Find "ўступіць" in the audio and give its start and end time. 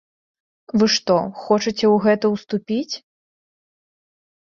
2.35-2.93